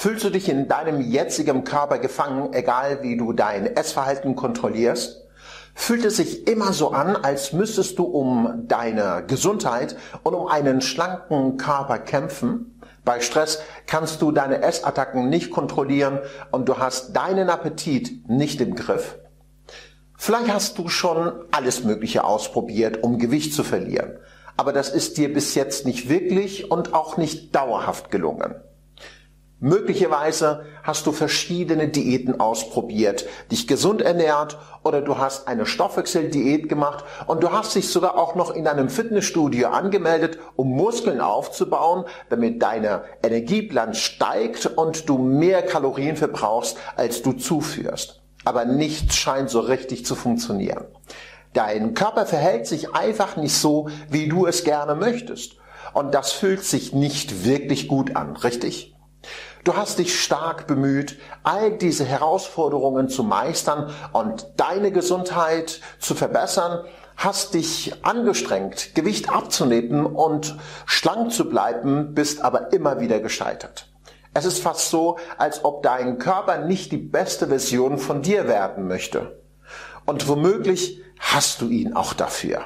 [0.00, 5.28] Fühlst du dich in deinem jetzigen Körper gefangen, egal wie du dein Essverhalten kontrollierst?
[5.74, 10.80] Fühlt es sich immer so an, als müsstest du um deine Gesundheit und um einen
[10.80, 12.80] schlanken Körper kämpfen?
[13.04, 16.20] Bei Stress kannst du deine Essattacken nicht kontrollieren
[16.50, 19.18] und du hast deinen Appetit nicht im Griff.
[20.16, 24.16] Vielleicht hast du schon alles Mögliche ausprobiert, um Gewicht zu verlieren,
[24.56, 28.54] aber das ist dir bis jetzt nicht wirklich und auch nicht dauerhaft gelungen.
[29.62, 37.04] Möglicherweise hast du verschiedene Diäten ausprobiert, dich gesund ernährt oder du hast eine Stoffwechseldiät gemacht
[37.26, 42.62] und du hast dich sogar auch noch in einem Fitnessstudio angemeldet, um Muskeln aufzubauen, damit
[42.62, 48.22] deine Energieplan steigt und du mehr Kalorien verbrauchst, als du zuführst.
[48.46, 50.86] Aber nichts scheint so richtig zu funktionieren.
[51.52, 55.56] Dein Körper verhält sich einfach nicht so, wie du es gerne möchtest.
[55.92, 58.94] Und das fühlt sich nicht wirklich gut an, richtig?
[59.64, 66.84] Du hast dich stark bemüht, all diese Herausforderungen zu meistern und deine Gesundheit zu verbessern,
[67.16, 73.86] hast dich angestrengt, Gewicht abzunehmen und schlank zu bleiben, bist aber immer wieder gescheitert.
[74.32, 78.88] Es ist fast so, als ob dein Körper nicht die beste Version von dir werden
[78.88, 79.42] möchte.
[80.06, 82.64] Und womöglich hast du ihn auch dafür.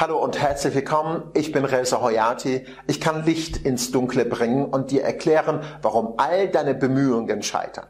[0.00, 1.24] Hallo und herzlich willkommen.
[1.34, 2.64] Ich bin Reza Hoyati.
[2.86, 7.84] Ich kann Licht ins Dunkle bringen und dir erklären, warum all deine Bemühungen scheitern.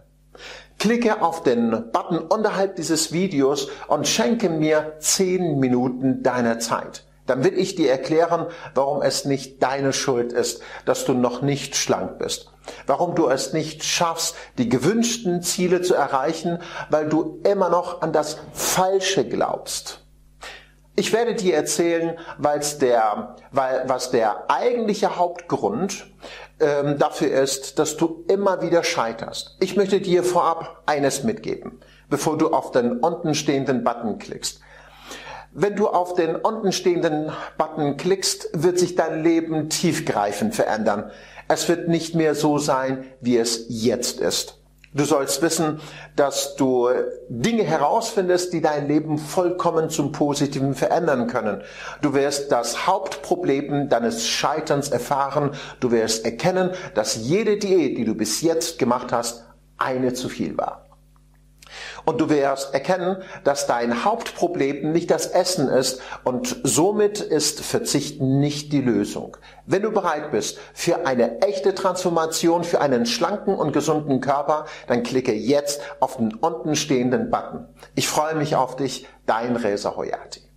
[0.80, 7.06] Klicke auf den Button unterhalb dieses Videos und schenke mir 10 Minuten deiner Zeit.
[7.26, 11.76] Dann will ich dir erklären, warum es nicht deine Schuld ist, dass du noch nicht
[11.76, 12.50] schlank bist.
[12.88, 16.58] Warum du es nicht schaffst, die gewünschten Ziele zu erreichen,
[16.88, 20.04] weil du immer noch an das Falsche glaubst.
[21.00, 26.04] Ich werde dir erzählen, weil's der, weil, was der eigentliche Hauptgrund
[26.60, 29.56] ähm, dafür ist, dass du immer wieder scheiterst.
[29.60, 34.60] Ich möchte dir vorab eines mitgeben, bevor du auf den unten stehenden Button klickst.
[35.52, 41.10] Wenn du auf den unten stehenden Button klickst, wird sich dein Leben tiefgreifend verändern.
[41.48, 44.59] Es wird nicht mehr so sein, wie es jetzt ist.
[44.92, 45.80] Du sollst wissen,
[46.16, 46.88] dass du
[47.28, 51.62] Dinge herausfindest, die dein Leben vollkommen zum Positiven verändern können.
[52.02, 55.52] Du wirst das Hauptproblem deines Scheiterns erfahren.
[55.78, 59.44] Du wirst erkennen, dass jede Diät, die du bis jetzt gemacht hast,
[59.78, 60.89] eine zu viel war.
[62.04, 68.20] Und du wirst erkennen, dass dein Hauptproblem nicht das Essen ist und somit ist Verzicht
[68.20, 69.36] nicht die Lösung.
[69.66, 75.02] Wenn du bereit bist für eine echte Transformation, für einen schlanken und gesunden Körper, dann
[75.02, 77.68] klicke jetzt auf den unten stehenden Button.
[77.94, 80.49] Ich freue mich auf dich, dein Reza Hoyati.